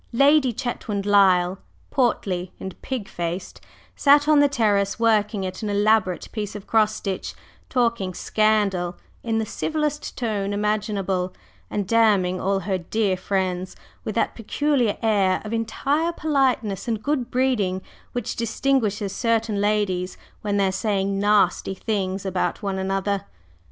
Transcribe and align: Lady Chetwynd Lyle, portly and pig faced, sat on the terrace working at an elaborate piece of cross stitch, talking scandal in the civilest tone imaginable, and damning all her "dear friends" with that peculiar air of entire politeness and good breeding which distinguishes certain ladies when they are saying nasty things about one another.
Lady 0.13 0.51
Chetwynd 0.51 1.05
Lyle, 1.05 1.59
portly 1.91 2.51
and 2.59 2.81
pig 2.81 3.07
faced, 3.07 3.61
sat 3.95 4.27
on 4.27 4.39
the 4.39 4.49
terrace 4.49 4.99
working 4.99 5.45
at 5.45 5.61
an 5.61 5.69
elaborate 5.69 6.27
piece 6.31 6.55
of 6.55 6.65
cross 6.65 6.95
stitch, 6.95 7.35
talking 7.69 8.11
scandal 8.11 8.97
in 9.21 9.37
the 9.37 9.45
civilest 9.45 10.15
tone 10.17 10.53
imaginable, 10.53 11.35
and 11.69 11.85
damning 11.87 12.41
all 12.41 12.61
her 12.61 12.79
"dear 12.79 13.15
friends" 13.15 13.75
with 14.03 14.15
that 14.15 14.33
peculiar 14.33 14.97
air 15.03 15.39
of 15.45 15.53
entire 15.53 16.11
politeness 16.13 16.87
and 16.87 17.03
good 17.03 17.29
breeding 17.29 17.79
which 18.11 18.35
distinguishes 18.35 19.15
certain 19.15 19.61
ladies 19.61 20.17
when 20.41 20.57
they 20.57 20.65
are 20.65 20.71
saying 20.71 21.19
nasty 21.19 21.75
things 21.75 22.25
about 22.25 22.63
one 22.63 22.79
another. 22.79 23.25